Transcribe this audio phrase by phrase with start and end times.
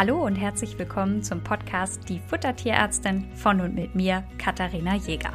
[0.00, 5.34] Hallo und herzlich willkommen zum Podcast Die Futtertierärztin von und mit mir, Katharina Jäger.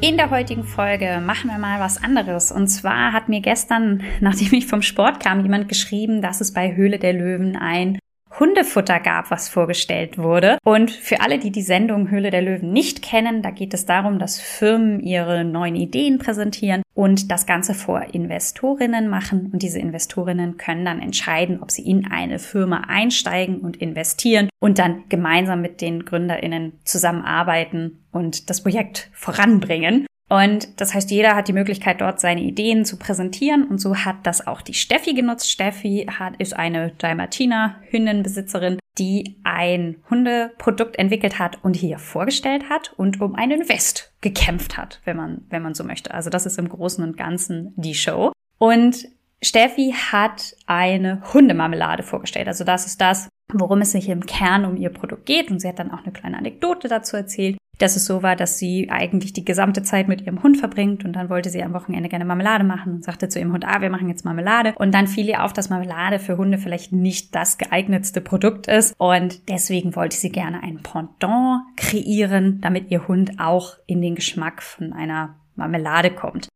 [0.00, 2.52] In der heutigen Folge machen wir mal was anderes.
[2.52, 6.76] Und zwar hat mir gestern, nachdem ich vom Sport kam, jemand geschrieben, dass es bei
[6.76, 7.98] Höhle der Löwen ein
[8.38, 10.58] Hundefutter gab, was vorgestellt wurde.
[10.64, 14.18] Und für alle, die die Sendung Höhle der Löwen nicht kennen, da geht es darum,
[14.18, 19.50] dass Firmen ihre neuen Ideen präsentieren und das Ganze vor Investorinnen machen.
[19.52, 24.78] Und diese Investorinnen können dann entscheiden, ob sie in eine Firma einsteigen und investieren und
[24.78, 30.07] dann gemeinsam mit den Gründerinnen zusammenarbeiten und das Projekt voranbringen.
[30.28, 33.64] Und das heißt, jeder hat die Möglichkeit, dort seine Ideen zu präsentieren.
[33.64, 35.50] Und so hat das auch die Steffi genutzt.
[35.50, 43.20] Steffi hat, ist eine Dalmatiner-Hündinbesitzerin, die ein Hundeprodukt entwickelt hat und hier vorgestellt hat und
[43.20, 46.12] um einen West gekämpft hat, wenn man, wenn man so möchte.
[46.12, 48.32] Also das ist im Großen und Ganzen die Show.
[48.58, 49.08] Und
[49.40, 52.48] Steffi hat eine Hundemarmelade vorgestellt.
[52.48, 55.50] Also das ist das, worum es sich im Kern um ihr Produkt geht.
[55.50, 58.58] Und sie hat dann auch eine kleine Anekdote dazu erzählt dass es so war, dass
[58.58, 62.08] sie eigentlich die gesamte Zeit mit ihrem Hund verbringt und dann wollte sie am Wochenende
[62.08, 64.74] gerne Marmelade machen und sagte zu ihrem Hund, ah, wir machen jetzt Marmelade.
[64.76, 68.94] Und dann fiel ihr auf, dass Marmelade für Hunde vielleicht nicht das geeignetste Produkt ist
[68.98, 74.62] und deswegen wollte sie gerne ein Pendant kreieren, damit ihr Hund auch in den Geschmack
[74.62, 76.47] von einer Marmelade kommt.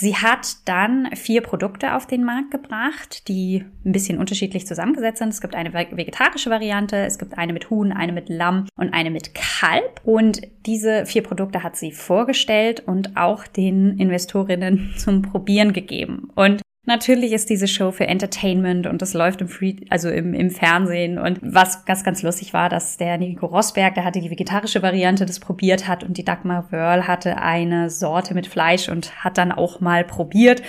[0.00, 5.28] Sie hat dann vier Produkte auf den Markt gebracht, die ein bisschen unterschiedlich zusammengesetzt sind.
[5.28, 9.10] Es gibt eine vegetarische Variante, es gibt eine mit Huhn, eine mit Lamm und eine
[9.10, 10.00] mit Kalb.
[10.04, 16.30] Und diese vier Produkte hat sie vorgestellt und auch den Investorinnen zum Probieren gegeben.
[16.34, 20.50] Und Natürlich ist diese Show für Entertainment und das läuft im Free, also im, im
[20.50, 21.20] Fernsehen.
[21.20, 25.24] Und was ganz, ganz lustig war, dass der Nico Rosberg, der hatte die vegetarische Variante,
[25.24, 29.52] das probiert hat und die Dagmar Wörl hatte eine Sorte mit Fleisch und hat dann
[29.52, 30.64] auch mal probiert.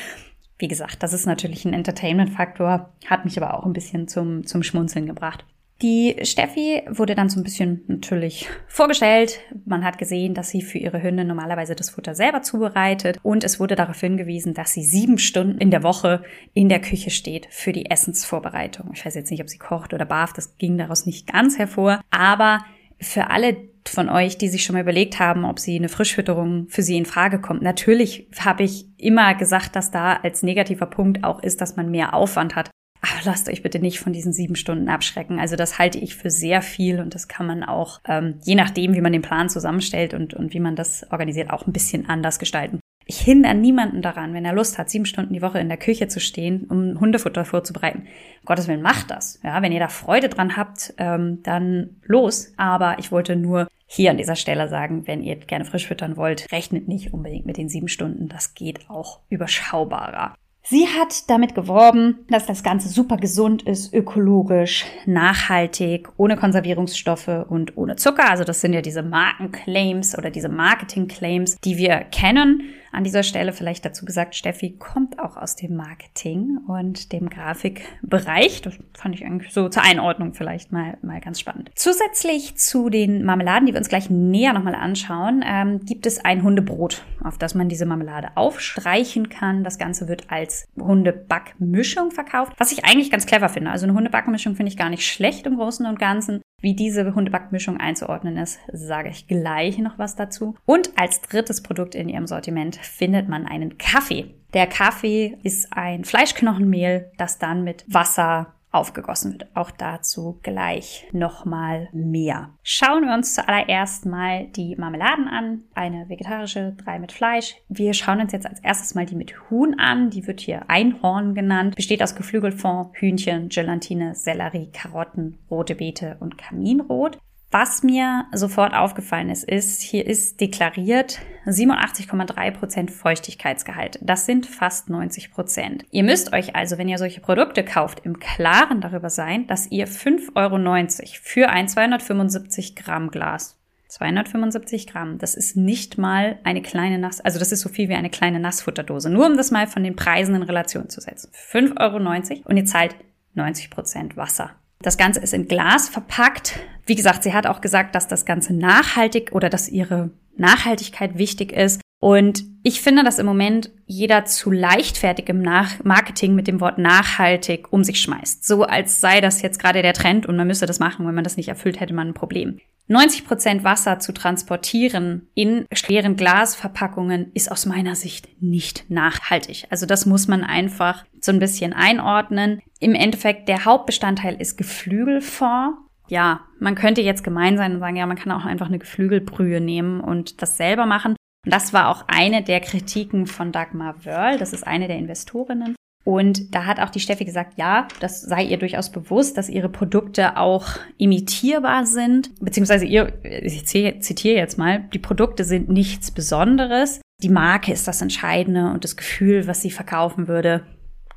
[0.59, 4.61] Wie gesagt, das ist natürlich ein Entertainment-Faktor, hat mich aber auch ein bisschen zum, zum
[4.61, 5.43] Schmunzeln gebracht.
[5.81, 9.39] Die Steffi wurde dann so ein bisschen natürlich vorgestellt.
[9.65, 13.59] Man hat gesehen, dass sie für ihre Hündin normalerweise das Futter selber zubereitet und es
[13.59, 16.21] wurde darauf hingewiesen, dass sie sieben Stunden in der Woche
[16.53, 18.91] in der Küche steht für die Essensvorbereitung.
[18.93, 22.01] Ich weiß jetzt nicht, ob sie kocht oder barft, das ging daraus nicht ganz hervor,
[22.11, 22.59] aber
[22.99, 26.83] für alle von euch, die sich schon mal überlegt haben, ob sie eine Frischfütterung für
[26.83, 27.63] sie in Frage kommt.
[27.63, 32.13] Natürlich habe ich immer gesagt, dass da als negativer Punkt auch ist, dass man mehr
[32.13, 32.69] Aufwand hat.
[33.01, 35.39] Aber lasst euch bitte nicht von diesen sieben Stunden abschrecken.
[35.39, 38.93] Also das halte ich für sehr viel und das kann man auch, ähm, je nachdem,
[38.93, 42.37] wie man den Plan zusammenstellt und, und wie man das organisiert, auch ein bisschen anders
[42.37, 42.79] gestalten.
[43.05, 46.07] Ich hindere niemanden daran, wenn er Lust hat, sieben Stunden die Woche in der Küche
[46.07, 48.03] zu stehen, um Hundefutter vorzubereiten.
[48.03, 49.39] Um Gottes Willen, macht das.
[49.43, 52.53] Ja, wenn ihr da Freude dran habt, ähm, dann los.
[52.57, 56.49] Aber ich wollte nur hier an dieser Stelle sagen, wenn ihr gerne frisch füttern wollt,
[56.51, 58.29] rechnet nicht unbedingt mit den sieben Stunden.
[58.29, 60.35] Das geht auch überschaubarer.
[60.63, 67.77] Sie hat damit geworben, dass das Ganze super gesund ist, ökologisch, nachhaltig, ohne Konservierungsstoffe und
[67.77, 68.29] ohne Zucker.
[68.29, 72.73] Also das sind ja diese Markenclaims oder diese Marketingclaims, die wir kennen.
[72.91, 78.61] An dieser Stelle vielleicht dazu gesagt, Steffi kommt auch aus dem Marketing und dem Grafikbereich.
[78.61, 81.71] Das fand ich eigentlich so zur Einordnung vielleicht mal, mal ganz spannend.
[81.75, 86.43] Zusätzlich zu den Marmeladen, die wir uns gleich näher nochmal anschauen, ähm, gibt es ein
[86.43, 89.63] Hundebrot, auf das man diese Marmelade aufstreichen kann.
[89.63, 93.71] Das Ganze wird als Hundebackmischung verkauft, was ich eigentlich ganz clever finde.
[93.71, 96.41] Also eine Hundebackmischung finde ich gar nicht schlecht im Großen und Ganzen.
[96.61, 100.55] Wie diese Hundebackmischung einzuordnen ist, sage ich gleich noch was dazu.
[100.65, 104.35] Und als drittes Produkt in ihrem Sortiment findet man einen Kaffee.
[104.53, 109.47] Der Kaffee ist ein Fleischknochenmehl, das dann mit Wasser aufgegossen wird.
[109.55, 112.51] Auch dazu gleich nochmal mehr.
[112.63, 115.63] Schauen wir uns zuallererst mal die Marmeladen an.
[115.73, 117.55] Eine vegetarische, drei mit Fleisch.
[117.69, 120.09] Wir schauen uns jetzt als erstes mal die mit Huhn an.
[120.09, 121.75] Die wird hier Einhorn genannt.
[121.75, 127.19] Besteht aus Geflügelfond, Hühnchen, Gelatine, Sellerie, Karotten, rote Beete und Kaminrot.
[127.51, 133.99] Was mir sofort aufgefallen ist, ist, hier ist deklariert 87,3 Prozent Feuchtigkeitsgehalt.
[134.01, 135.31] Das sind fast 90%.
[135.31, 135.85] Prozent.
[135.91, 139.87] Ihr müsst euch also, wenn ihr solche Produkte kauft, im Klaren darüber sein, dass ihr
[139.87, 143.57] 5,90 Euro für ein 275 Gramm Glas
[143.89, 145.17] 275 Gramm.
[145.17, 148.39] Das ist nicht mal eine kleine Nass, also das ist so viel wie eine kleine
[148.39, 149.09] Nassfutterdose.
[149.09, 151.29] Nur um das mal von den Preisen in Relation zu setzen.
[151.33, 152.95] 5,90 Euro und ihr zahlt
[153.33, 154.51] 90 Prozent Wasser.
[154.81, 156.59] Das Ganze ist in Glas verpackt.
[156.85, 161.51] Wie gesagt, sie hat auch gesagt, dass das Ganze nachhaltig oder dass ihre Nachhaltigkeit wichtig
[161.51, 161.81] ist.
[161.99, 166.79] Und ich finde, dass im Moment jeder zu leichtfertig im Nach Marketing mit dem Wort
[166.79, 168.45] nachhaltig um sich schmeißt.
[168.45, 171.05] So als sei das jetzt gerade der Trend und man müsste das machen.
[171.05, 172.59] Wenn man das nicht erfüllt, hätte man ein Problem.
[172.87, 179.65] 90 Prozent Wasser zu transportieren in schweren Glasverpackungen ist aus meiner Sicht nicht nachhaltig.
[179.69, 182.61] Also das muss man einfach so ein bisschen einordnen.
[182.79, 185.75] Im Endeffekt, der Hauptbestandteil ist Geflügelfond.
[186.11, 189.61] Ja, man könnte jetzt gemein sein und sagen, ja, man kann auch einfach eine Geflügelbrühe
[189.61, 191.15] nehmen und das selber machen.
[191.45, 194.37] Und das war auch eine der Kritiken von Dagmar Wörl.
[194.37, 195.73] Das ist eine der Investorinnen.
[196.03, 199.69] Und da hat auch die Steffi gesagt, ja, das sei ihr durchaus bewusst, dass ihre
[199.69, 200.67] Produkte auch
[200.97, 206.99] imitierbar sind, beziehungsweise ihr, ich zitiere jetzt mal, die Produkte sind nichts Besonderes.
[207.23, 210.65] Die Marke ist das Entscheidende und das Gefühl, was sie verkaufen würde,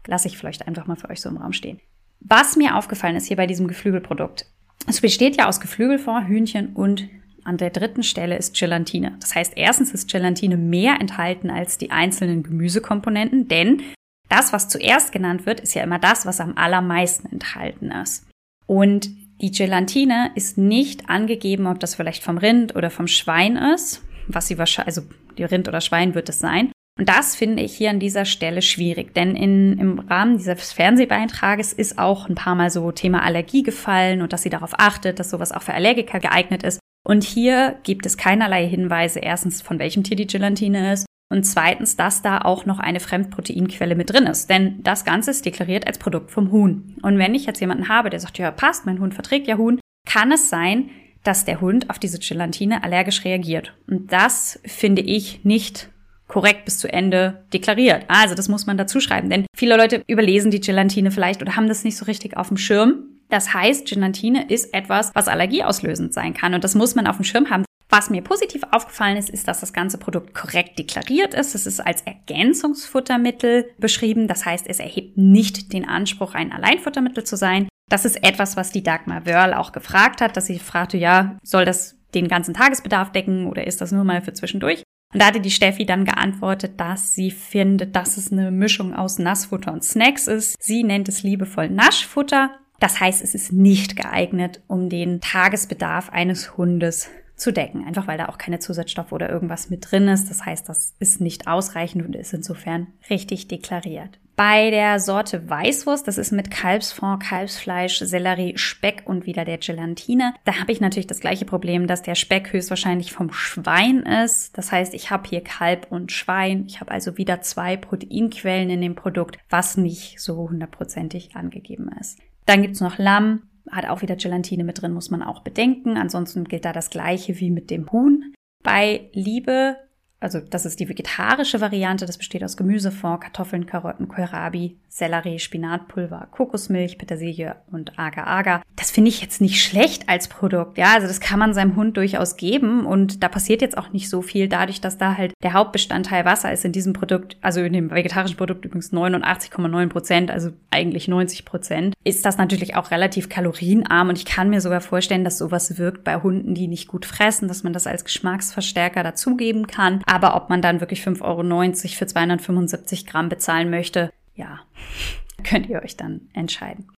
[0.07, 1.81] lasse ich vielleicht einfach mal für euch so im Raum stehen.
[2.21, 4.47] Was mir aufgefallen ist hier bei diesem Geflügelprodukt,
[4.87, 7.09] es besteht ja aus Geflügelfond, Hühnchen und
[7.45, 9.17] an der dritten Stelle ist Gelatine.
[9.21, 13.83] Das heißt, erstens ist Gelatine mehr enthalten als die einzelnen Gemüsekomponenten, denn
[14.29, 18.27] das, was zuerst genannt wird, ist ja immer das, was am allermeisten enthalten ist.
[18.67, 19.11] Und
[19.41, 24.47] die Gelatine ist nicht angegeben, ob das vielleicht vom Rind oder vom Schwein ist, was
[24.47, 26.73] sie wahrscheinlich, also die Rind oder Schwein wird es sein.
[26.99, 31.73] Und das finde ich hier an dieser Stelle schwierig, denn in, im Rahmen dieses Fernsehbeitrages
[31.73, 35.31] ist auch ein paar Mal so Thema Allergie gefallen und dass sie darauf achtet, dass
[35.31, 36.79] sowas auch für Allergiker geeignet ist.
[37.05, 41.97] Und hier gibt es keinerlei Hinweise, erstens, von welchem Tier die Gelatine ist und zweitens,
[41.97, 44.49] dass da auch noch eine Fremdproteinquelle mit drin ist.
[44.49, 46.97] Denn das Ganze ist deklariert als Produkt vom Huhn.
[47.03, 49.81] Und wenn ich jetzt jemanden habe, der sagt, ja, passt, mein Hund verträgt ja Huhn,
[50.07, 50.91] kann es sein,
[51.25, 53.75] dass der Hund auf diese Gelatine allergisch reagiert.
[53.89, 55.89] Und das finde ich nicht
[56.29, 58.05] korrekt bis zu Ende deklariert.
[58.09, 61.69] Also das muss man dazu schreiben, denn viele Leute überlesen die Gelatine vielleicht oder haben
[61.69, 63.05] das nicht so richtig auf dem Schirm.
[63.29, 66.55] Das heißt, Gelatine ist etwas, was allergieauslösend sein kann.
[66.55, 67.65] Und das muss man auf dem Schirm haben.
[67.89, 71.55] Was mir positiv aufgefallen ist, ist, dass das ganze Produkt korrekt deklariert ist.
[71.55, 74.27] Es ist als Ergänzungsfuttermittel beschrieben.
[74.27, 77.69] Das heißt, es erhebt nicht den Anspruch, ein Alleinfuttermittel zu sein.
[77.91, 81.65] Das ist etwas, was die Dagmar Wörl auch gefragt hat, dass sie fragte, ja, soll
[81.65, 84.83] das den ganzen Tagesbedarf decken oder ist das nur mal für zwischendurch?
[85.15, 89.21] Und da hatte die Steffi dann geantwortet, dass sie findet, dass es eine Mischung aus
[89.21, 90.57] Nassfutter und Snacks ist.
[90.61, 92.51] Sie nennt es liebevoll Naschfutter.
[92.81, 98.19] Das heißt, es ist nicht geeignet, um den Tagesbedarf eines Hundes zu decken, einfach weil
[98.19, 100.31] da auch keine Zusatzstoffe oder irgendwas mit drin ist.
[100.31, 104.19] Das heißt, das ist nicht ausreichend und ist insofern richtig deklariert.
[104.37, 110.35] Bei der Sorte Weißwurst, das ist mit Kalbsfond, Kalbsfleisch, Sellerie, Speck und wieder der Gelatine.
[110.45, 114.59] Da habe ich natürlich das gleiche Problem, dass der Speck höchstwahrscheinlich vom Schwein ist.
[114.59, 116.65] Das heißt, ich habe hier Kalb und Schwein.
[116.67, 122.19] Ich habe also wieder zwei Proteinquellen in dem Produkt, was nicht so hundertprozentig angegeben ist.
[122.45, 125.97] Dann gibt's noch Lamm, hat auch wieder Gelatine mit drin, muss man auch bedenken.
[125.97, 128.35] Ansonsten gilt da das gleiche wie mit dem Huhn.
[128.65, 129.77] Bei Liebe
[130.25, 136.29] also das ist die vegetarische Variante, das besteht aus Gemüsefond, Kartoffeln, Karotten, Kohlrabi, Sellerie, Spinatpulver,
[136.31, 138.63] Kokosmilch, Petersilie und Agar-Agar.
[138.75, 141.97] Das finde ich jetzt nicht schlecht als Produkt, ja, also das kann man seinem Hund
[141.99, 142.87] durchaus geben.
[142.87, 146.53] Und da passiert jetzt auch nicht so viel dadurch, dass da halt der Hauptbestandteil Wasser
[146.53, 151.45] ist in diesem Produkt, also in dem vegetarischen Produkt übrigens 89,9 Prozent, also eigentlich 90
[151.45, 154.09] Prozent, ist das natürlich auch relativ kalorienarm.
[154.09, 157.49] Und ich kann mir sogar vorstellen, dass sowas wirkt bei Hunden, die nicht gut fressen,
[157.49, 160.03] dass man das als Geschmacksverstärker dazugeben kann.
[160.15, 161.43] Aber ob man dann wirklich 5,90 Euro
[161.89, 164.61] für 275 Gramm bezahlen möchte, ja,
[165.43, 166.93] könnt ihr euch dann entscheiden.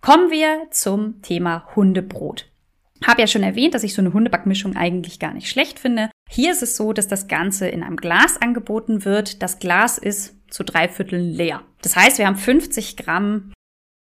[0.00, 2.50] Kommen wir zum Thema Hundebrot.
[3.06, 6.10] Hab ja schon erwähnt, dass ich so eine Hundebackmischung eigentlich gar nicht schlecht finde.
[6.28, 9.44] Hier ist es so, dass das Ganze in einem Glas angeboten wird.
[9.44, 11.62] Das Glas ist zu drei Vierteln leer.
[11.82, 13.52] Das heißt, wir haben 50 Gramm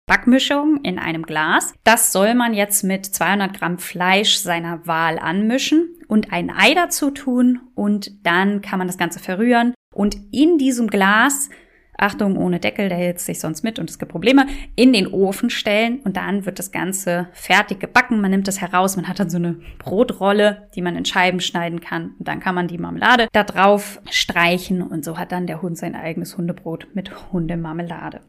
[0.06, 1.72] Backmischung in einem Glas.
[1.84, 7.10] Das soll man jetzt mit 200 Gramm Fleisch seiner Wahl anmischen und ein Ei dazu
[7.10, 11.48] tun und dann kann man das Ganze verrühren und in diesem Glas
[11.96, 15.48] Achtung, ohne Deckel, der hält sich sonst mit und es gibt Probleme, in den Ofen
[15.48, 18.20] stellen und dann wird das Ganze fertig gebacken.
[18.20, 21.80] Man nimmt das heraus, man hat dann so eine Brotrolle, die man in Scheiben schneiden
[21.80, 25.62] kann und dann kann man die Marmelade da drauf streichen und so hat dann der
[25.62, 28.20] Hund sein eigenes Hundebrot mit Hundemarmelade.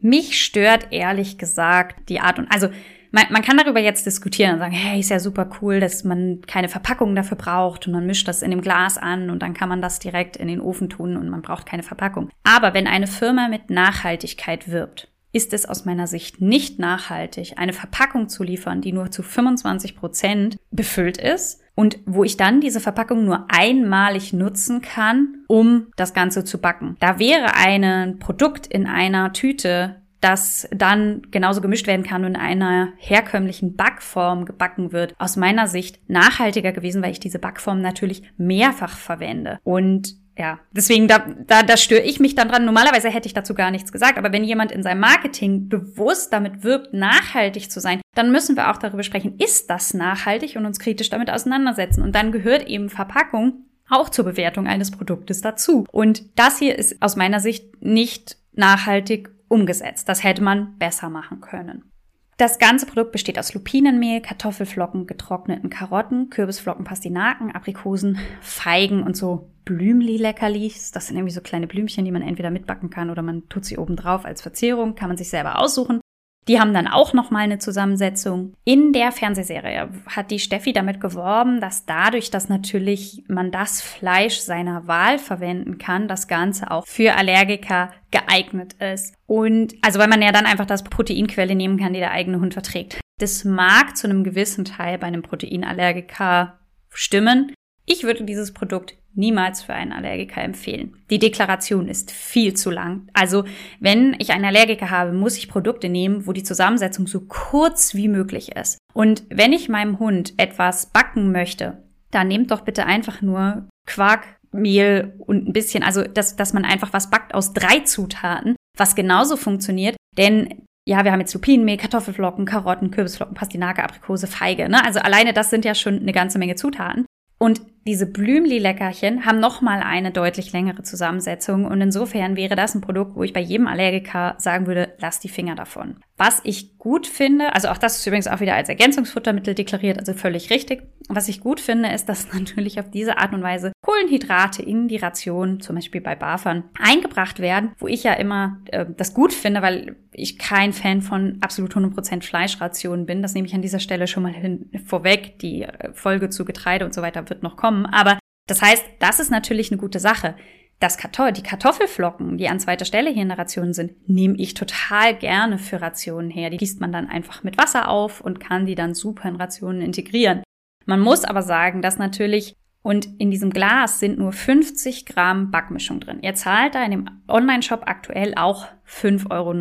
[0.00, 2.68] Mich stört ehrlich gesagt die Art und also
[3.10, 6.42] man, man kann darüber jetzt diskutieren und sagen, hey, ist ja super cool, dass man
[6.46, 9.68] keine Verpackung dafür braucht und man mischt das in dem Glas an und dann kann
[9.68, 12.30] man das direkt in den Ofen tun und man braucht keine Verpackung.
[12.44, 17.72] Aber wenn eine Firma mit Nachhaltigkeit wirbt, ist es aus meiner Sicht nicht nachhaltig, eine
[17.72, 22.80] Verpackung zu liefern, die nur zu 25 Prozent befüllt ist und wo ich dann diese
[22.80, 26.96] Verpackung nur einmalig nutzen kann, um das Ganze zu backen.
[26.98, 32.40] Da wäre ein Produkt in einer Tüte, das dann genauso gemischt werden kann und in
[32.40, 38.22] einer herkömmlichen Backform gebacken wird, aus meiner Sicht nachhaltiger gewesen, weil ich diese Backform natürlich
[38.36, 39.58] mehrfach verwende.
[39.64, 42.64] Und ja, deswegen, da, da, da störe ich mich dann dran.
[42.64, 46.62] Normalerweise hätte ich dazu gar nichts gesagt, aber wenn jemand in seinem Marketing bewusst damit
[46.62, 50.78] wirbt, nachhaltig zu sein, dann müssen wir auch darüber sprechen, ist das nachhaltig und uns
[50.78, 52.02] kritisch damit auseinandersetzen.
[52.02, 55.86] Und dann gehört eben Verpackung auch zur Bewertung eines Produktes dazu.
[55.90, 60.08] Und das hier ist aus meiner Sicht nicht nachhaltig umgesetzt.
[60.08, 61.90] Das hätte man besser machen können.
[62.38, 69.50] Das ganze Produkt besteht aus Lupinenmehl, Kartoffelflocken, getrockneten Karotten, Kürbisflocken, Pastinaken, Aprikosen, Feigen und so
[69.64, 70.92] Blümli-Leckerlis.
[70.92, 73.76] Das sind irgendwie so kleine Blümchen, die man entweder mitbacken kann oder man tut sie
[73.76, 76.00] oben drauf als Verzehrung, kann man sich selber aussuchen.
[76.48, 78.54] Die haben dann auch noch mal eine Zusammensetzung.
[78.64, 84.38] In der Fernsehserie hat die Steffi damit geworben, dass dadurch, dass natürlich man das Fleisch
[84.38, 89.14] seiner Wahl verwenden kann, das Ganze auch für Allergiker geeignet ist.
[89.26, 92.54] Und also weil man ja dann einfach das Proteinquelle nehmen kann, die der eigene Hund
[92.54, 92.98] verträgt.
[93.20, 96.58] Das mag zu einem gewissen Teil bei einem Proteinallergiker
[96.90, 97.52] stimmen.
[97.84, 100.96] Ich würde dieses Produkt niemals für einen Allergiker empfehlen.
[101.10, 103.08] Die Deklaration ist viel zu lang.
[103.12, 103.44] Also
[103.80, 108.08] wenn ich einen Allergiker habe, muss ich Produkte nehmen, wo die Zusammensetzung so kurz wie
[108.08, 108.78] möglich ist.
[108.94, 114.24] Und wenn ich meinem Hund etwas backen möchte, dann nehmt doch bitte einfach nur Quark,
[114.50, 118.94] Mehl und ein bisschen, also dass, dass man einfach was backt aus drei Zutaten, was
[118.94, 119.96] genauso funktioniert.
[120.16, 124.70] Denn ja, wir haben jetzt Lupinenmehl, Kartoffelflocken, Karotten, Kürbisflocken, Pastinake, Aprikose, Feige.
[124.70, 124.82] Ne?
[124.82, 127.04] Also alleine das sind ja schon eine ganze Menge Zutaten.
[127.38, 133.16] Und diese Blümli-Leckerchen haben nochmal eine deutlich längere Zusammensetzung und insofern wäre das ein Produkt,
[133.16, 135.96] wo ich bei jedem Allergiker sagen würde, lass die Finger davon.
[136.18, 140.12] Was ich gut finde, also auch das ist übrigens auch wieder als Ergänzungsfuttermittel deklariert, also
[140.12, 140.82] völlig richtig.
[141.08, 144.96] Was ich gut finde, ist, dass natürlich auf diese Art und Weise Kohlenhydrate in die
[144.96, 149.62] Ration, zum Beispiel bei Bafern, eingebracht werden, wo ich ja immer äh, das gut finde,
[149.62, 153.22] weil ich kein Fan von absolut 100% Fleischrationen bin.
[153.22, 155.38] Das nehme ich an dieser Stelle schon mal hin, vorweg.
[155.40, 157.86] Die äh, Folge zu Getreide und so weiter wird noch kommen.
[157.86, 160.34] Aber das heißt, das ist natürlich eine gute Sache
[160.80, 164.54] das Kartoffel, die Kartoffelflocken, die an zweiter Stelle hier in der Ration sind, nehme ich
[164.54, 166.50] total gerne für Rationen her.
[166.50, 169.82] Die gießt man dann einfach mit Wasser auf und kann die dann super in Rationen
[169.82, 170.44] integrieren.
[170.86, 176.00] Man muss aber sagen, dass natürlich und in diesem Glas sind nur 50 Gramm Backmischung
[176.00, 176.20] drin.
[176.22, 179.52] Ihr zahlt da in dem Online-Shop aktuell auch 5,90 Euro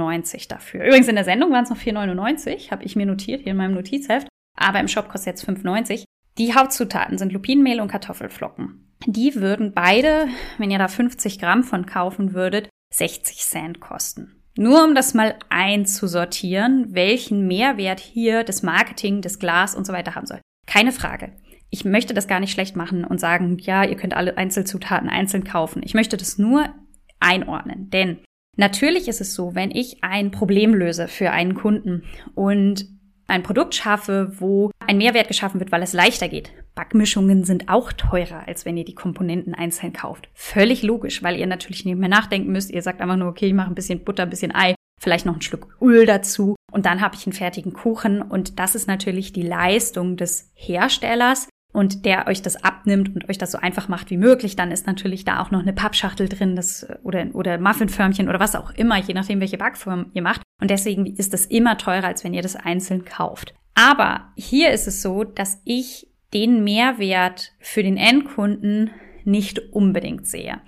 [0.47, 0.85] dafür.
[0.85, 3.73] Übrigens in der Sendung waren es noch 4,99, habe ich mir notiert hier in meinem
[3.73, 4.27] Notizheft.
[4.55, 6.03] Aber im Shop kostet jetzt 5,90.
[6.37, 8.93] Die Hauptzutaten sind Lupinenmehl und Kartoffelflocken.
[9.05, 14.43] Die würden beide, wenn ihr da 50 Gramm von kaufen würdet, 60 Cent kosten.
[14.57, 20.15] Nur um das mal einzusortieren, welchen Mehrwert hier das Marketing, das Glas und so weiter
[20.15, 20.41] haben soll.
[20.65, 21.31] Keine Frage.
[21.69, 25.43] Ich möchte das gar nicht schlecht machen und sagen, ja, ihr könnt alle Einzelzutaten einzeln
[25.43, 25.81] kaufen.
[25.83, 26.67] Ich möchte das nur
[27.19, 28.19] einordnen, denn
[28.55, 32.03] natürlich ist es so, wenn ich ein Problem löse für einen Kunden
[32.35, 32.85] und
[33.27, 36.53] ein Produkt schaffe, wo ein Mehrwert geschaffen wird, weil es leichter geht.
[36.75, 40.29] Backmischungen sind auch teurer, als wenn ihr die Komponenten einzeln kauft.
[40.33, 42.71] Völlig logisch, weil ihr natürlich nicht mehr nachdenken müsst.
[42.71, 45.35] Ihr sagt einfach nur, okay, ich mache ein bisschen Butter, ein bisschen Ei, vielleicht noch
[45.35, 48.21] ein Stück Öl dazu und dann habe ich einen fertigen Kuchen.
[48.21, 53.37] Und das ist natürlich die Leistung des Herstellers, und der euch das abnimmt und euch
[53.37, 56.55] das so einfach macht wie möglich, dann ist natürlich da auch noch eine Pappschachtel drin,
[56.55, 60.41] das oder oder Muffinförmchen oder was auch immer, je nachdem welche Backform ihr macht.
[60.59, 63.53] Und deswegen ist das immer teurer, als wenn ihr das einzeln kauft.
[63.75, 68.89] Aber hier ist es so, dass ich den Mehrwert für den Endkunden
[69.23, 70.59] nicht unbedingt sehe.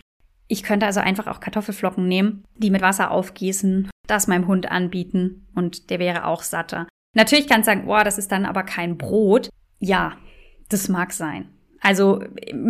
[0.47, 5.47] Ich könnte also einfach auch Kartoffelflocken nehmen, die mit Wasser aufgießen, das meinem Hund anbieten
[5.55, 6.87] und der wäre auch satter.
[7.15, 9.49] Natürlich kann ich sagen, oh, das ist dann aber kein Brot.
[9.79, 10.15] Ja,
[10.69, 11.49] das mag sein.
[11.81, 12.21] Also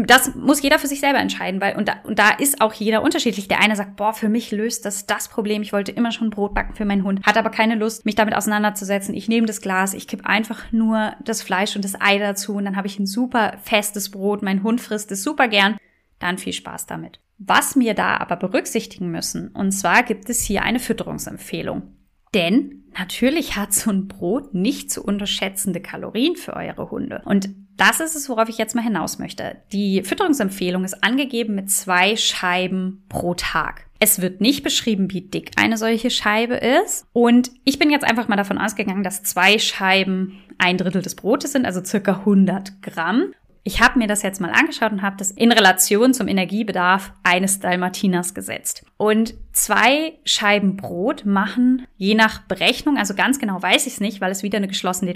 [0.05, 3.01] das muss jeder für sich selber entscheiden, weil und da, und da ist auch jeder
[3.01, 3.47] unterschiedlich.
[3.47, 5.61] Der eine sagt, boah, für mich löst das das Problem.
[5.61, 8.35] Ich wollte immer schon Brot backen für meinen Hund, hat aber keine Lust, mich damit
[8.35, 9.15] auseinanderzusetzen.
[9.15, 12.65] Ich nehme das Glas, ich kipp einfach nur das Fleisch und das Ei dazu und
[12.65, 14.43] dann habe ich ein super festes Brot.
[14.43, 15.77] Mein Hund frisst es super gern.
[16.19, 17.19] Dann viel Spaß damit.
[17.39, 21.98] Was wir da aber berücksichtigen müssen, und zwar gibt es hier eine Fütterungsempfehlung.
[22.33, 27.21] Denn natürlich hat so ein Brot nicht zu unterschätzende Kalorien für eure Hunde.
[27.25, 29.55] Und das ist es, worauf ich jetzt mal hinaus möchte.
[29.71, 33.85] Die Fütterungsempfehlung ist angegeben mit zwei Scheiben pro Tag.
[33.99, 37.05] Es wird nicht beschrieben, wie dick eine solche Scheibe ist.
[37.13, 41.53] Und ich bin jetzt einfach mal davon ausgegangen, dass zwei Scheiben ein Drittel des Brotes
[41.53, 43.33] sind, also circa 100 Gramm.
[43.63, 47.59] Ich habe mir das jetzt mal angeschaut und habe das in Relation zum Energiebedarf eines
[47.59, 48.85] Dalmatiners gesetzt.
[48.97, 54.21] Und zwei Scheiben Brot machen je nach Berechnung, also ganz genau weiß ich es nicht,
[54.21, 55.13] weil es wieder eine geschlossene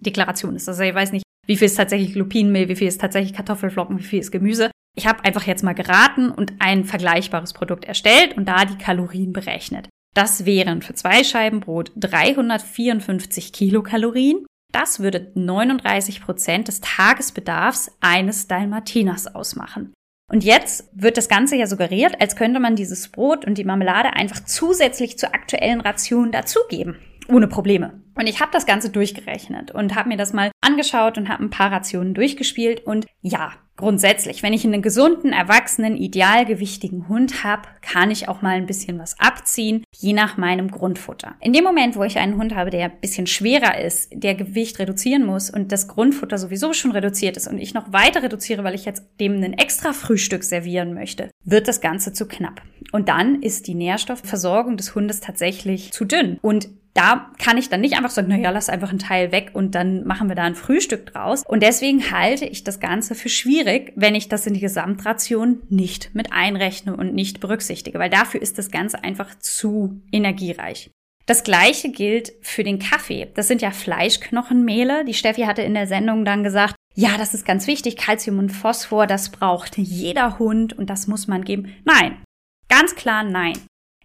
[0.00, 0.68] Deklaration ist.
[0.68, 4.04] Also ich weiß nicht, wie viel ist tatsächlich Lupinenmehl, wie viel ist tatsächlich Kartoffelflocken, wie
[4.04, 4.70] viel ist Gemüse.
[4.96, 9.32] Ich habe einfach jetzt mal geraten und ein vergleichbares Produkt erstellt und da die Kalorien
[9.32, 9.88] berechnet.
[10.14, 18.48] Das wären für zwei Scheiben Brot 354 Kilokalorien das würde 39 Prozent des Tagesbedarfs eines
[18.48, 19.92] Dalmatiners ausmachen.
[20.30, 24.14] Und jetzt wird das Ganze ja suggeriert, als könnte man dieses Brot und die Marmelade
[24.14, 26.96] einfach zusätzlich zur aktuellen Ration dazugeben.
[27.32, 28.02] Ohne Probleme.
[28.14, 31.50] Und ich habe das Ganze durchgerechnet und habe mir das mal angeschaut und habe ein
[31.50, 32.86] paar Rationen durchgespielt.
[32.86, 38.56] Und ja, grundsätzlich, wenn ich einen gesunden, erwachsenen, idealgewichtigen Hund habe, kann ich auch mal
[38.56, 41.36] ein bisschen was abziehen, je nach meinem Grundfutter.
[41.40, 44.78] In dem Moment, wo ich einen Hund habe, der ein bisschen schwerer ist, der Gewicht
[44.78, 48.74] reduzieren muss und das Grundfutter sowieso schon reduziert ist und ich noch weiter reduziere, weil
[48.74, 52.60] ich jetzt dem ein extra Frühstück servieren möchte, wird das Ganze zu knapp.
[52.92, 56.38] Und dann ist die Nährstoffversorgung des Hundes tatsächlich zu dünn.
[56.42, 59.74] Und da kann ich dann nicht einfach sagen, naja, lass einfach einen Teil weg und
[59.74, 61.42] dann machen wir da ein Frühstück draus.
[61.46, 66.14] Und deswegen halte ich das Ganze für schwierig, wenn ich das in die Gesamtration nicht
[66.14, 70.90] mit einrechne und nicht berücksichtige, weil dafür ist das Ganze einfach zu energiereich.
[71.26, 73.28] Das gleiche gilt für den Kaffee.
[73.34, 75.04] Das sind ja Fleischknochenmehle.
[75.04, 78.50] Die Steffi hatte in der Sendung dann gesagt, ja, das ist ganz wichtig, Calcium und
[78.50, 81.74] Phosphor, das braucht jeder Hund und das muss man geben.
[81.84, 82.22] Nein,
[82.68, 83.54] ganz klar nein.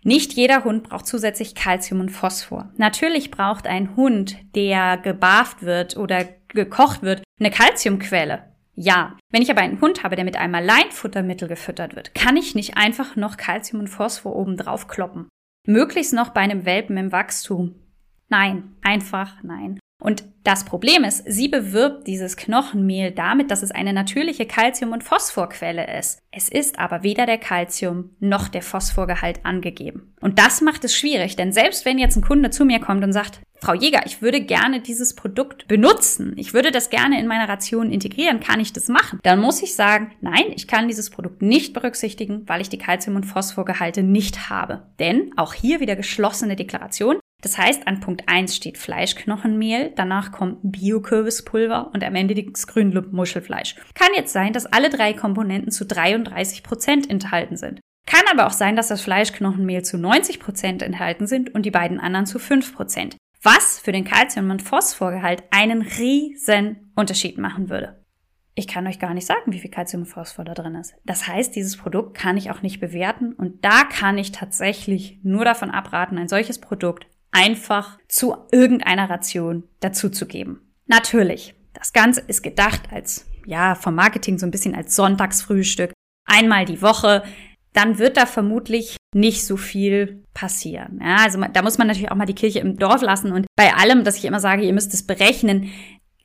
[0.07, 2.71] Nicht jeder Hund braucht zusätzlich Kalzium und Phosphor.
[2.77, 8.45] Natürlich braucht ein Hund, der gebarft wird oder gekocht wird, eine Kalziumquelle.
[8.73, 9.17] Ja.
[9.33, 12.77] Wenn ich aber einen Hund habe, der mit einem Alleinfuttermittel gefüttert wird, kann ich nicht
[12.77, 15.27] einfach noch Kalzium und Phosphor oben drauf kloppen.
[15.67, 17.75] Möglichst noch bei einem Welpen im Wachstum.
[18.29, 19.77] Nein, einfach nein.
[19.99, 25.03] Und das Problem ist, sie bewirbt dieses Knochenmehl damit, dass es eine natürliche Calcium- und
[25.03, 26.19] Phosphorquelle ist.
[26.31, 30.13] Es ist aber weder der Calcium noch der Phosphorgehalt angegeben.
[30.21, 33.11] Und das macht es schwierig, denn selbst wenn jetzt ein Kunde zu mir kommt und
[33.11, 36.33] sagt, Frau Jäger, ich würde gerne dieses Produkt benutzen.
[36.37, 38.39] Ich würde das gerne in meine Ration integrieren.
[38.39, 39.19] Kann ich das machen?
[39.23, 43.15] Dann muss ich sagen, nein, ich kann dieses Produkt nicht berücksichtigen, weil ich die Calcium-
[43.15, 44.83] und Phosphorgehalte nicht habe.
[44.99, 47.17] Denn auch hier wieder geschlossene Deklaration.
[47.43, 53.75] Das heißt, an Punkt 1 steht Fleischknochenmehl, danach kommt Bio-Kürbispulver und am Ende das Grünmuschelfleisch.
[53.93, 57.79] Kann jetzt sein, dass alle drei Komponenten zu 33 Prozent enthalten sind.
[58.07, 61.99] Kann aber auch sein, dass das Fleischknochenmehl zu 90 Prozent enthalten sind und die beiden
[61.99, 63.17] anderen zu 5 Prozent.
[63.43, 68.03] Was für den Kalzium- und Phosphorgehalt einen riesen Unterschied machen würde.
[68.55, 70.95] Ich kann euch gar nicht sagen, wie viel Kalzium und Phosphor da drin ist.
[71.05, 75.45] Das heißt, dieses Produkt kann ich auch nicht bewerten und da kann ich tatsächlich nur
[75.45, 80.61] davon abraten, ein solches Produkt einfach zu irgendeiner Ration dazuzugeben.
[80.85, 85.91] Natürlich, das Ganze ist gedacht als, ja, vom Marketing so ein bisschen als Sonntagsfrühstück.
[86.25, 87.23] Einmal die Woche.
[87.73, 90.99] Dann wird da vermutlich nicht so viel passieren.
[91.01, 93.73] Ja, also da muss man natürlich auch mal die Kirche im Dorf lassen und bei
[93.73, 95.71] allem, dass ich immer sage, ihr müsst es berechnen,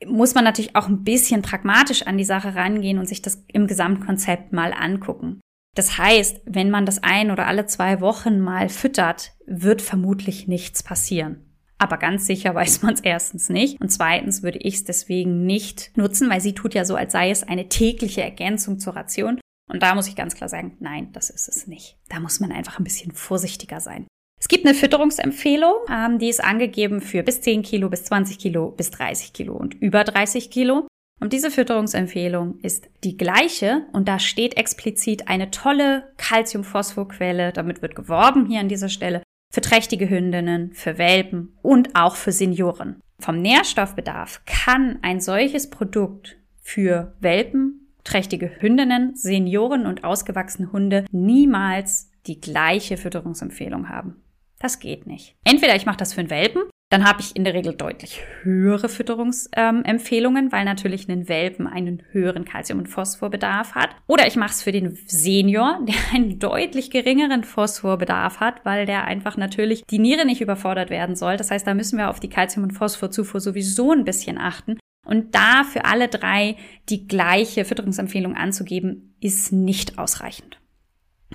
[0.05, 3.67] muss man natürlich auch ein bisschen pragmatisch an die Sache rangehen und sich das im
[3.67, 5.39] Gesamtkonzept mal angucken.
[5.75, 10.83] Das heißt, wenn man das ein oder alle zwei Wochen mal füttert, wird vermutlich nichts
[10.83, 11.53] passieren.
[11.79, 13.81] Aber ganz sicher weiß man es erstens nicht.
[13.81, 17.29] Und zweitens würde ich es deswegen nicht nutzen, weil sie tut ja so, als sei
[17.31, 19.39] es eine tägliche Ergänzung zur Ration.
[19.69, 21.97] Und da muss ich ganz klar sagen, nein, das ist es nicht.
[22.09, 24.07] Da muss man einfach ein bisschen vorsichtiger sein.
[24.39, 28.71] Es gibt eine Fütterungsempfehlung, ähm, die ist angegeben für bis 10 Kilo, bis 20 Kilo,
[28.71, 30.85] bis 30 Kilo und über 30 Kilo.
[31.23, 37.95] Und diese Fütterungsempfehlung ist die gleiche und da steht explizit eine tolle Calcium-Phosphor-Quelle, damit wird
[37.95, 42.99] geworben hier an dieser Stelle, für trächtige Hündinnen, für Welpen und auch für Senioren.
[43.19, 52.11] Vom Nährstoffbedarf kann ein solches Produkt für Welpen, trächtige Hündinnen, Senioren und ausgewachsene Hunde niemals
[52.27, 54.21] die gleiche Fütterungsempfehlung haben.
[54.59, 55.37] Das geht nicht.
[55.45, 58.87] Entweder ich mache das für einen Welpen dann habe ich in der Regel deutlich höhere
[58.87, 63.89] Fütterungsempfehlungen, ähm, weil natürlich ein Welpen einen höheren Kalzium- und Phosphorbedarf hat.
[64.05, 69.05] Oder ich mache es für den Senior, der einen deutlich geringeren Phosphorbedarf hat, weil der
[69.05, 71.35] einfach natürlich die Niere nicht überfordert werden soll.
[71.35, 74.77] Das heißt, da müssen wir auf die Kalzium- und Phosphorzufuhr sowieso ein bisschen achten.
[75.03, 76.57] Und da für alle drei
[76.89, 80.59] die gleiche Fütterungsempfehlung anzugeben, ist nicht ausreichend.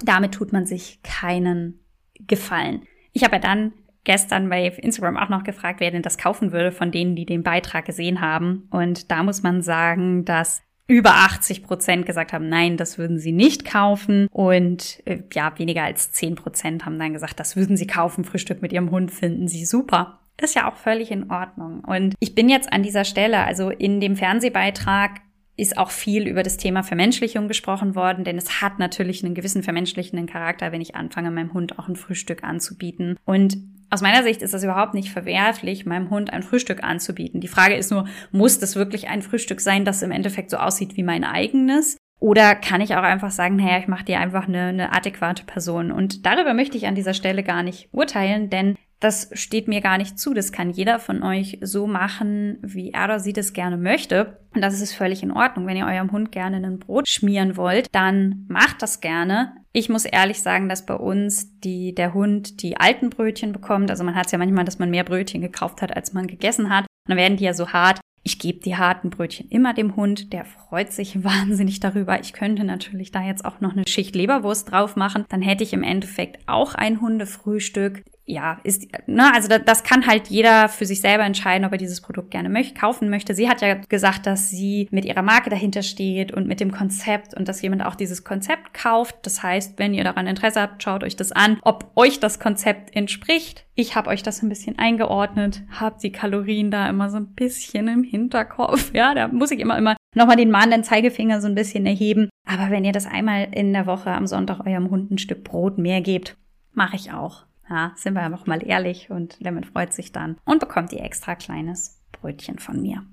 [0.05, 1.81] Damit tut man sich keinen
[2.29, 2.83] Gefallen.
[3.13, 3.73] Ich habe ja dann
[4.09, 7.43] gestern bei Instagram auch noch gefragt, wer denn das kaufen würde von denen, die den
[7.43, 8.67] Beitrag gesehen haben.
[8.71, 13.33] Und da muss man sagen, dass über 80 Prozent gesagt haben, nein, das würden sie
[13.33, 14.27] nicht kaufen.
[14.33, 18.25] Und äh, ja, weniger als 10 Prozent haben dann gesagt, das würden sie kaufen.
[18.25, 20.21] Frühstück mit ihrem Hund finden sie super.
[20.41, 21.85] Ist ja auch völlig in Ordnung.
[21.85, 25.21] Und ich bin jetzt an dieser Stelle, also in dem Fernsehbeitrag
[25.59, 29.65] ist auch viel über das Thema Vermenschlichung gesprochen worden, denn es hat natürlich einen gewissen
[29.65, 33.17] vermenschlichenden Charakter, wenn ich anfange, meinem Hund auch ein Frühstück anzubieten.
[33.25, 33.59] Und
[33.91, 37.41] aus meiner Sicht ist das überhaupt nicht verwerflich, meinem Hund ein Frühstück anzubieten.
[37.41, 40.97] Die Frage ist nur, muss das wirklich ein Frühstück sein, das im Endeffekt so aussieht
[40.97, 41.97] wie mein eigenes?
[42.21, 45.91] Oder kann ich auch einfach sagen, naja, ich mache dir einfach eine, eine adäquate Person.
[45.91, 49.97] Und darüber möchte ich an dieser Stelle gar nicht urteilen, denn das steht mir gar
[49.99, 50.35] nicht zu.
[50.35, 54.39] Das kann jeder von euch so machen, wie er oder sie das gerne möchte.
[54.55, 55.67] Und das ist völlig in Ordnung.
[55.67, 59.53] Wenn ihr eurem Hund gerne ein Brot schmieren wollt, dann macht das gerne.
[59.73, 63.91] Ich muss ehrlich sagen, dass bei uns die, der Hund die alten Brötchen bekommt.
[63.91, 66.71] Also man hat es ja manchmal, dass man mehr Brötchen gekauft hat, als man gegessen
[66.71, 66.83] hat.
[66.85, 68.01] Und dann werden die ja so hart.
[68.25, 72.19] Ich gebe die harten Brötchen immer dem Hund, der freut sich wahnsinnig darüber.
[72.21, 75.25] Ich könnte natürlich da jetzt auch noch eine Schicht Leberwurst drauf machen.
[75.29, 80.29] Dann hätte ich im Endeffekt auch ein Hundefrühstück ja, ist, ne, also das, kann halt
[80.29, 83.35] jeder für sich selber entscheiden, ob er dieses Produkt gerne möchte, kaufen möchte.
[83.35, 87.35] Sie hat ja gesagt, dass sie mit ihrer Marke dahinter steht und mit dem Konzept
[87.35, 89.17] und dass jemand auch dieses Konzept kauft.
[89.23, 92.95] Das heißt, wenn ihr daran Interesse habt, schaut euch das an, ob euch das Konzept
[92.95, 93.65] entspricht.
[93.75, 97.89] Ich habe euch das ein bisschen eingeordnet, habt die Kalorien da immer so ein bisschen
[97.89, 98.93] im Hinterkopf.
[98.99, 102.29] Ja, da muss ich immer, immer nochmal den mahnenden Zeigefinger so ein bisschen erheben.
[102.45, 105.79] Aber wenn ihr das einmal in der Woche am Sonntag eurem Hund ein Stück Brot
[105.79, 106.37] mehr gebt,
[106.73, 107.45] mache ich auch.
[107.71, 111.35] Ja, sind wir einfach mal ehrlich und Lemon freut sich dann und bekommt ihr extra
[111.35, 113.05] kleines Brötchen von mir.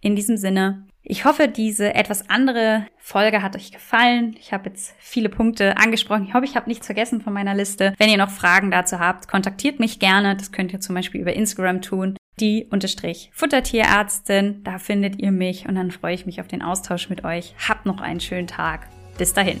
[0.00, 4.36] In diesem Sinne, ich hoffe, diese etwas andere Folge hat euch gefallen.
[4.38, 6.24] Ich habe jetzt viele Punkte angesprochen.
[6.26, 7.94] Ich hoffe, ich habe nichts vergessen von meiner Liste.
[7.98, 10.36] Wenn ihr noch Fragen dazu habt, kontaktiert mich gerne.
[10.36, 12.16] Das könnt ihr zum Beispiel über Instagram tun.
[12.38, 14.62] Die unterstrich Futtertierärztin.
[14.62, 17.54] Da findet ihr mich und dann freue ich mich auf den Austausch mit euch.
[17.68, 18.88] Habt noch einen schönen Tag.
[19.18, 19.60] Bis dahin.